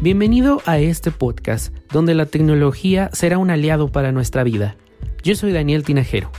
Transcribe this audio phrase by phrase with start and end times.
[0.00, 4.76] Bienvenido a este podcast donde la tecnología será un aliado para nuestra vida.
[5.24, 6.30] Yo soy Daniel Tinajero.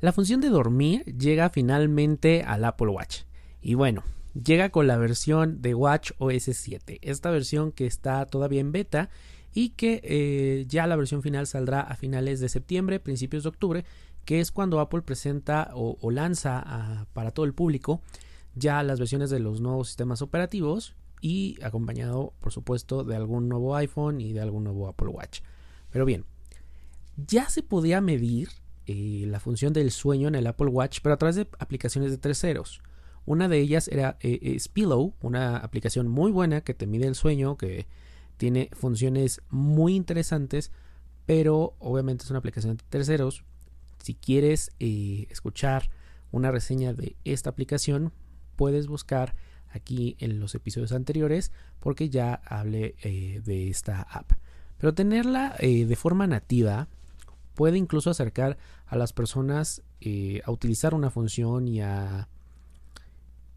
[0.00, 3.22] La función de dormir llega finalmente al Apple Watch.
[3.60, 4.04] Y bueno,
[4.40, 7.00] llega con la versión de Watch OS 7.
[7.02, 9.10] Esta versión que está todavía en beta
[9.52, 13.84] y que eh, ya la versión final saldrá a finales de septiembre, principios de octubre,
[14.24, 18.00] que es cuando Apple presenta o, lanza para todo el público
[18.58, 23.76] ya las versiones de los nuevos sistemas operativos y acompañado por supuesto de algún nuevo
[23.76, 25.40] iPhone y de algún nuevo Apple Watch.
[25.90, 26.24] Pero bien,
[27.16, 28.50] ya se podía medir
[28.86, 32.18] eh, la función del sueño en el Apple Watch, pero a través de aplicaciones de
[32.18, 32.80] terceros.
[33.26, 37.58] Una de ellas era eh, Spillow, una aplicación muy buena que te mide el sueño,
[37.58, 37.86] que
[38.38, 40.72] tiene funciones muy interesantes,
[41.26, 43.44] pero obviamente es una aplicación de terceros.
[44.02, 45.90] Si quieres eh, escuchar
[46.30, 48.12] una reseña de esta aplicación,
[48.58, 49.36] puedes buscar
[49.70, 54.32] aquí en los episodios anteriores porque ya hablé eh, de esta app.
[54.78, 56.88] Pero tenerla eh, de forma nativa
[57.54, 62.28] puede incluso acercar a las personas eh, a utilizar una función y a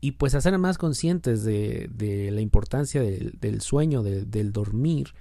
[0.04, 5.14] y pues hacer más conscientes de, la importancia del, sueño, del dormir,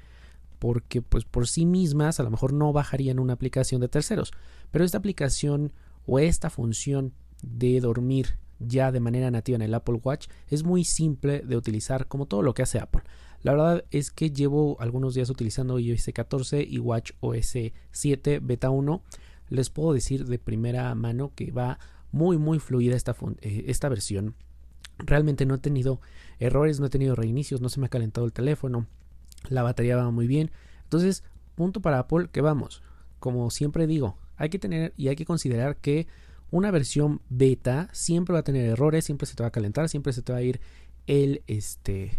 [0.59, 4.33] porque pues por sí mismas a lo mejor no bajarían una aplicación de terceros,
[4.71, 5.75] pero esta aplicación
[6.07, 10.85] o esta función de dormir ya de manera nativa en el Apple Watch es muy
[10.85, 13.03] simple de utilizar como todo lo que hace Apple.
[13.43, 17.57] La verdad es que llevo algunos días utilizando iOS 14 y Watch OS
[17.91, 19.03] 7 Beta 1.
[19.49, 21.79] Les puedo decir de primera mano que va
[22.13, 24.35] muy muy fluida esta, eh, esta versión.
[24.99, 26.01] Realmente no he tenido
[26.39, 28.87] errores, no he tenido reinicios, no se me ha calentado el teléfono.
[29.49, 30.51] La batería va muy bien.
[30.83, 32.83] Entonces, punto para Apple que vamos.
[33.21, 36.07] Como siempre digo, hay que tener y hay que considerar que
[36.51, 40.13] una versión beta siempre va a tener errores, siempre se te va a calentar, siempre
[40.13, 40.61] se te va a ir
[41.07, 42.19] el este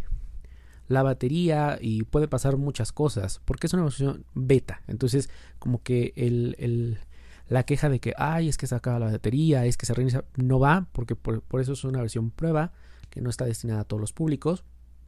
[0.87, 4.81] la batería y puede pasar muchas cosas porque es una versión beta.
[4.87, 6.99] Entonces, como que el,
[7.47, 10.25] la queja de que, ay, es que se acaba la batería, es que se reinicia,
[10.35, 12.73] no va porque por, por eso es una versión prueba
[13.09, 14.63] que no está destinada a todos los públicos.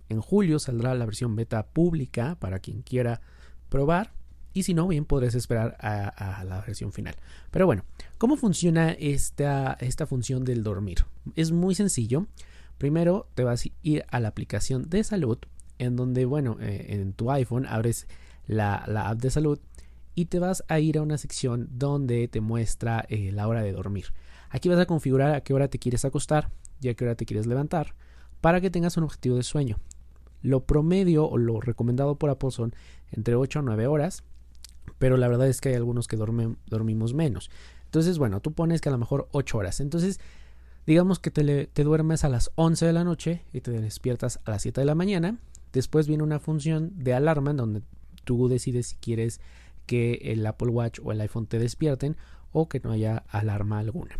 [0.10, 3.22] En julio saldrá la versión beta pública para quien quiera
[3.70, 4.14] probar
[4.54, 7.16] y si no, bien podrás esperar a, la versión final.
[7.52, 7.84] Pero bueno,
[8.18, 11.06] ¿cómo funciona esta, esta función del dormir?
[11.36, 12.28] Es muy sencillo.
[12.78, 15.40] Primero te vas a ir a la aplicación de salud,
[15.80, 18.08] en donde, bueno, eh, en tu iPhone abres
[18.46, 19.60] la, app de salud
[20.16, 23.72] y te vas a ir a una sección donde te muestra eh, la hora de
[23.72, 24.08] dormir.
[24.50, 27.26] Aquí vas a configurar a qué hora te quieres acostar y a qué hora te
[27.26, 27.96] quieres levantar
[28.42, 29.80] para que tengas un objetivo de sueño.
[30.42, 32.76] Lo promedio o lo recomendado por Apple son
[33.12, 34.24] entre 8 a 9 horas
[35.04, 37.52] pero la verdad es que hay algunos que dormimos menos.
[37.84, 39.82] Entonces, bueno, tú pones que a lo mejor 8 horas.
[39.82, 40.22] Entonces,
[40.88, 44.62] digamos que te, duermes a las 11 de la noche y te despiertas a las
[44.62, 45.40] 7 de la mañana.
[45.74, 47.82] Después viene una función de alarma en donde
[48.24, 49.42] tú decides si quieres
[49.88, 52.16] que el Apple Watch o el iPhone te despierten
[52.54, 54.18] o que no haya alarma alguna.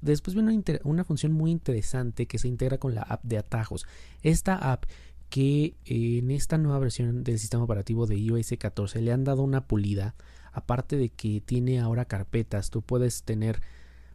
[0.00, 3.84] Después viene una función muy interesante que se integra con la app de atajos.
[4.22, 4.86] Esta app
[5.32, 9.66] que en esta nueva versión del sistema operativo de iOS 14 le han dado una
[9.66, 10.14] pulida,
[10.52, 13.62] aparte de que tiene ahora carpetas, tú puedes tener,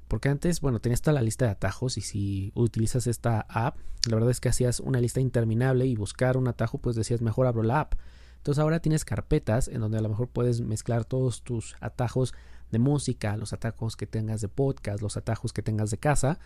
[0.08, 4.14] porque antes, bueno, tenías toda la lista de atajos y si utilizas esta app, la
[4.14, 7.64] verdad es que hacías una lista interminable y buscar un atajo, pues decías, mejor abro
[7.64, 7.96] la app.
[8.36, 12.36] Entonces ahora tienes carpetas en donde a lo mejor puedes mezclar todos tus atajos
[12.70, 16.38] de música, los atajos que tengas de podcast, los atajos que tengas de casa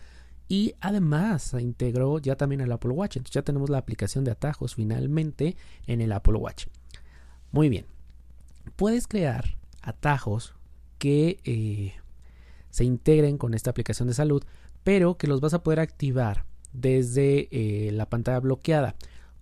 [0.48, 3.16] y además se integró ya también el Apple Watch.
[3.16, 6.66] Entonces ya tenemos la aplicación de atajos finalmente en el Apple Watch.
[7.50, 7.86] Muy bien.
[8.76, 10.54] Puedes crear atajos
[10.98, 11.94] que eh,
[12.70, 14.44] se integren con esta aplicación de salud,
[14.84, 18.94] pero que los vas a poder activar desde eh, la pantalla bloqueada.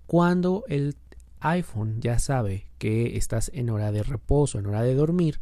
[0.06, 0.97] Cuando el
[1.41, 5.41] iPhone ya sabe que estás en hora de reposo, en hora de dormir,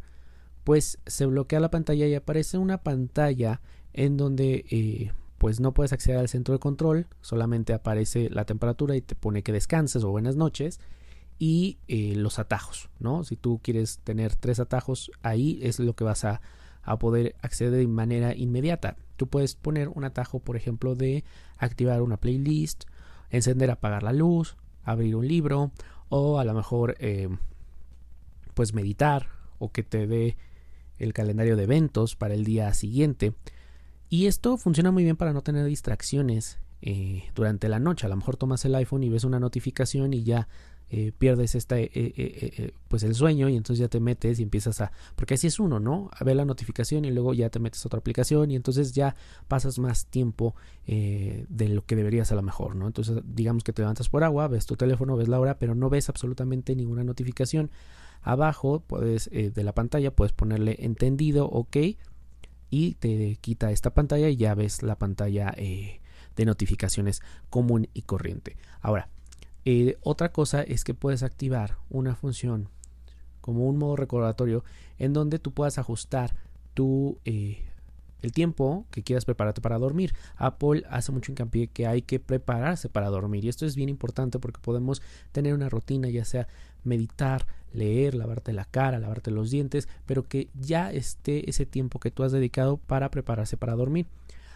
[0.63, 3.61] pues se bloquea la pantalla y aparece una pantalla
[3.93, 8.95] en donde eh, pues no puedes acceder al centro de control, solamente aparece la temperatura
[8.95, 10.79] y te pone que descanses o buenas noches
[11.39, 13.23] y eh, los atajos, ¿no?
[13.23, 16.41] Si tú quieres tener tres atajos, ahí es lo que vas a,
[16.83, 18.97] a, poder acceder de manera inmediata.
[19.15, 21.23] Tú puedes poner un atajo, por ejemplo, de
[21.57, 22.83] activar una playlist,
[23.29, 25.71] encender, apagar la luz, abrir un libro
[26.09, 27.29] o a lo mejor eh,
[28.53, 30.35] pues meditar o que te dé
[30.97, 33.33] el calendario de eventos para el día siguiente.
[34.09, 38.05] Y esto funciona muy bien para no tener distracciones eh, durante la noche.
[38.05, 40.47] A lo mejor tomas el iPhone y ves una notificación y ya
[40.91, 44.81] eh, pierdes esta, eh, eh, pues el sueño y entonces ya te metes y empiezas
[44.81, 46.09] a, porque así es uno, ¿no?
[46.17, 49.15] A ver la notificación y luego ya te metes a otra aplicación y entonces ya
[49.47, 50.55] pasas más tiempo
[50.87, 52.87] de lo que deberías a lo mejor, ¿no?
[52.87, 55.91] Entonces digamos que te levantas por agua, ves tu teléfono, ves la hora, pero no
[55.91, 57.69] ves absolutamente ninguna notificación.
[58.23, 61.77] Abajo puedes, de la pantalla puedes ponerle entendido, ok,
[62.69, 68.57] y te quita esta pantalla y ya ves la pantalla de notificaciones común y corriente.
[68.81, 69.09] Ahora,
[69.65, 72.69] eh, otra cosa es que puedes activar una función
[73.41, 74.63] como un modo recordatorio
[74.97, 76.35] en donde tú puedas ajustar
[76.73, 77.65] tu eh,
[78.21, 80.13] el tiempo que quieras prepararte para dormir.
[80.35, 84.39] Apple hace mucho hincapié que hay que prepararse para dormir y esto es bien importante
[84.39, 85.01] porque podemos
[85.31, 86.47] tener una rutina ya sea
[86.83, 92.11] meditar, leer, lavarte la cara, lavarte los dientes, pero que ya esté ese tiempo que
[92.11, 94.07] tú has dedicado para prepararse para dormir.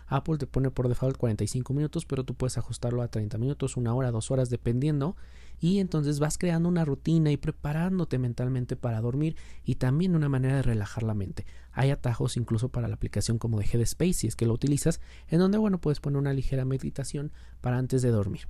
[0.08, 3.94] Apple te pone por default 45 minutos, pero tú puedes ajustarlo a 30 minutos, una
[3.94, 5.16] hora, dos horas, dependiendo.
[5.60, 10.58] Y entonces vas creando una rutina y preparándote mentalmente para dormir y también una manera
[10.58, 11.46] de relajar la mente.
[11.72, 15.00] Hay atajos incluso para la aplicación como de Headspace si es que lo utilizas,
[15.30, 17.32] en donde bueno puedes poner una ligera meditación
[17.62, 18.48] para antes de dormir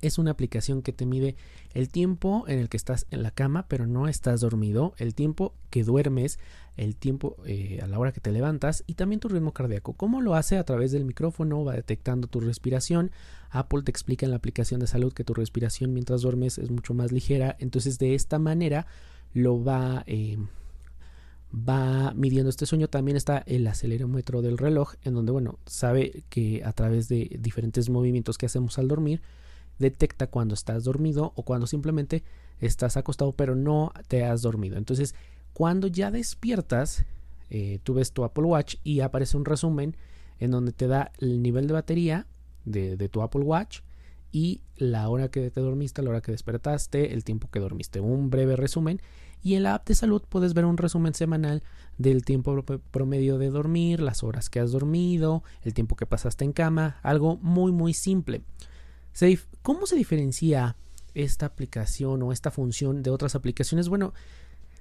[0.00, 1.36] es una aplicación que te mide
[1.74, 5.54] el tiempo en el que estás en la cama, pero no estás dormido, el tiempo
[5.70, 6.38] que duermes,
[6.76, 9.94] el tiempo eh, a la hora que te levantas y también tu ritmo cardíaco.
[9.94, 10.56] ¿Cómo lo hace?
[10.56, 13.10] A través del micrófono, va detectando tu respiración.
[13.50, 16.94] Apple te explica en la aplicación de salud que tu respiración mientras duermes es mucho
[16.94, 18.86] más ligera, entonces de esta manera
[19.34, 20.04] lo va...
[20.06, 20.38] Eh,
[21.50, 22.88] va midiendo este sueño.
[22.88, 27.88] También está el acelerómetro del reloj, en donde, bueno, sabe que a través de diferentes
[27.88, 29.22] movimientos que hacemos al dormir,
[29.78, 32.22] detecta cuando estás dormido o cuando simplemente
[32.60, 34.76] estás acostado pero no te has dormido.
[34.76, 35.14] Entonces,
[35.52, 37.04] cuando ya despiertas,
[37.50, 39.96] eh, tú ves tu Apple Watch y aparece un resumen
[40.38, 42.26] en donde te da el nivel de batería
[42.64, 43.80] de, de, tu Apple Watch
[44.30, 48.00] y la hora que te dormiste, la hora que despertaste, el tiempo que dormiste.
[48.00, 49.00] Un breve resumen.
[49.42, 51.62] Y en la app de salud puedes ver un resumen semanal
[51.96, 56.52] del tiempo promedio de dormir, las horas que has dormido, el tiempo que pasaste en
[56.52, 58.42] cama, algo muy muy simple.
[59.62, 60.76] ¿Cómo se diferencia
[61.14, 63.88] esta aplicación o esta función de otras aplicaciones?
[63.88, 64.14] Bueno,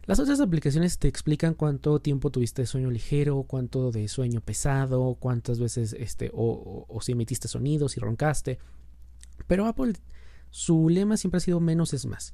[0.08, 5.18] las otras aplicaciones te explican cuánto tiempo tuviste de sueño ligero, cuánto de sueño pesado,
[5.20, 8.58] cuántas veces este, o, o, si emitiste sonidos, si roncaste.
[9.48, 9.94] Pero Apple,
[10.50, 12.34] su lema siempre ha sido menos es más.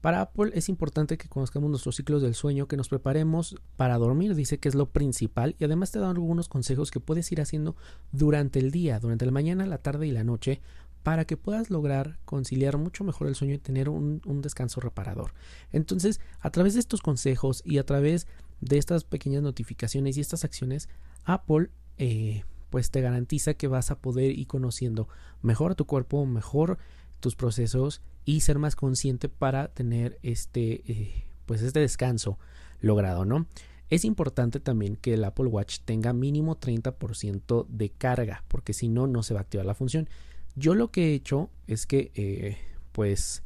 [0.00, 4.34] Para Apple es importante que conozcamos nuestros ciclos del sueño, que nos preparemos para dormir,
[4.34, 7.76] dice que es lo principal y además te dan algunos consejos que puedes ir haciendo
[8.12, 10.62] durante el día, durante la mañana, la tarde y la noche
[11.02, 15.32] para que puedas lograr conciliar mucho mejor el sueño y tener un, descanso reparador.
[15.72, 18.26] Entonces, a través de estos consejos y a través
[18.60, 20.88] de estas pequeñas notificaciones y estas acciones,
[21.24, 25.08] Apple eh, pues te garantiza que vas a poder ir conociendo
[25.42, 26.78] mejor tu cuerpo, mejor
[27.20, 32.38] tus procesos y ser más consciente para tener este eh, pues este descanso
[32.80, 33.46] logrado, ¿no?
[33.90, 39.08] Es importante también que el Apple Watch tenga mínimo 30% de carga, porque si no,
[39.08, 40.08] no se va a activar la función.
[40.56, 42.56] Yo lo que he hecho es que, eh,
[42.92, 43.42] pues,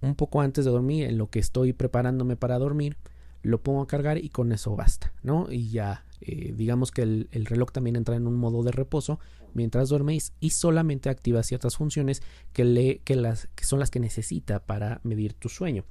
[0.00, 2.96] un poco antes de dormir, en lo que estoy preparándome para dormir,
[3.42, 5.50] lo pongo a cargar y con eso basta, ¿no?
[5.50, 9.18] Y ya, eh, digamos que el, reloj también entra en un modo de reposo
[9.54, 12.22] mientras dorméis y solamente activa ciertas funciones
[12.52, 15.84] que, le, que, las, que son las que necesita para medir tu sueño.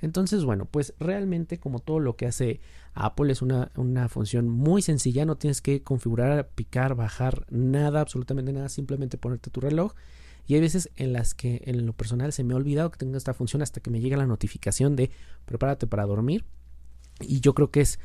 [0.00, 2.60] Entonces, bueno, pues realmente como todo lo que hace
[2.94, 3.70] Apple es una,
[4.08, 9.60] función muy sencilla, no tienes que configurar, picar, bajar, nada, absolutamente nada, simplemente ponerte tu
[9.60, 9.94] reloj.
[10.46, 13.16] Y hay veces en las que en lo personal se me ha olvidado que tengo
[13.16, 15.10] esta función hasta que me llega la notificación de
[15.44, 16.44] prepárate para dormir.
[17.20, 17.98] Y yo creo que es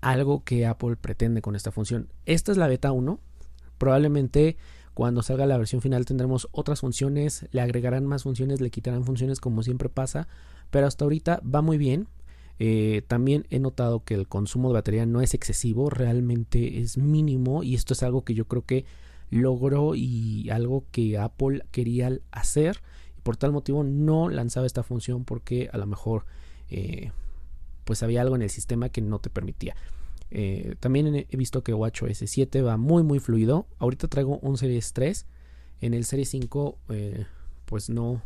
[0.00, 2.08] algo que Apple pretende con esta función.
[2.24, 3.20] Esta es la beta 1.
[3.78, 4.56] Probablemente
[4.96, 9.40] cuando salga la versión final tendremos otras funciones, le agregarán más funciones, le quitarán funciones
[9.40, 10.26] como siempre pasa,
[10.70, 12.08] pero hasta ahorita va muy bien.
[12.58, 17.62] Eh, también he notado que el consumo de batería no es excesivo, realmente es mínimo
[17.62, 18.86] y esto es algo que yo creo que
[19.28, 22.80] logró y algo que Apple quería hacer
[23.22, 26.24] por tal motivo no lanzaba esta función porque a lo mejor
[26.70, 27.12] eh,
[27.84, 29.76] pues había algo en el sistema que no te permitía.
[30.30, 33.66] Eh, también he visto que WatchOS 7 va muy muy fluido.
[33.78, 35.26] Ahorita traigo un Series 3.
[35.80, 36.78] En el Series 5
[37.66, 38.22] pues no,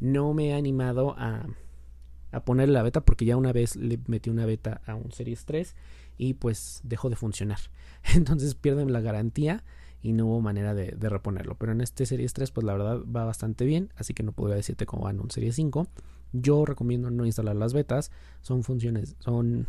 [0.00, 1.46] no me he animado a,
[2.32, 5.44] a poner la beta porque ya una vez le metí una beta a un Series
[5.44, 5.74] 3
[6.18, 7.58] y pues dejó de funcionar.
[8.14, 9.64] Entonces pierden la garantía
[10.02, 11.56] y no hubo manera de, reponerlo.
[11.56, 14.56] Pero en este Series 3 pues la verdad va bastante bien, así que no podría
[14.56, 15.86] decirte cómo va en un Series 5.
[16.32, 18.10] Yo recomiendo no instalar las betas,
[18.42, 19.66] son funciones, son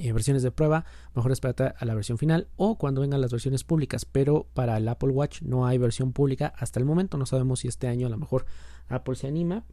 [0.00, 0.84] eh, versiones de prueba,
[1.14, 4.88] mejor espérate a la versión final o cuando vengan las versiones públicas, pero para el
[4.88, 8.10] Apple Watch no hay versión pública hasta el momento, no sabemos si este año a
[8.10, 8.46] lo mejor
[8.88, 9.64] Apple se anima,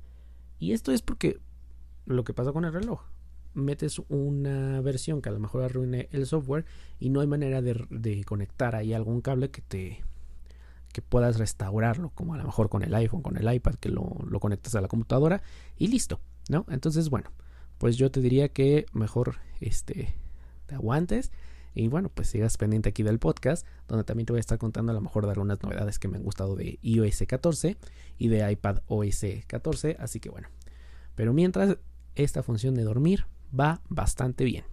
[0.59, 1.41] Y esto es porque
[2.05, 3.01] lo que pasa con el reloj.
[3.53, 6.65] Metes una versión que a lo mejor arruine el software
[6.99, 10.03] y no hay manera de, conectar ahí algún cable que te
[10.91, 14.15] que puedas restaurarlo, como a lo mejor con el iPhone, con el iPad, que lo,
[14.27, 15.41] lo conectas a la computadora
[15.75, 16.67] y listo, ¿no?
[16.69, 17.31] Entonces, bueno,
[17.77, 20.15] pues yo te diría que mejor este,
[20.65, 21.31] te aguantes
[21.75, 24.91] y bueno, pues sigas pendiente aquí del podcast, donde también te voy a estar contando
[24.91, 27.77] a lo mejor de algunas novedades que me han gustado de iOS 14
[28.17, 29.97] y de iPad OS 14.
[29.99, 30.49] Así que bueno,
[31.15, 31.77] pero mientras
[32.15, 33.25] esta función de dormir
[33.57, 34.72] va bastante bien.